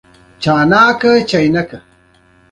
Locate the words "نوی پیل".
0.71-1.55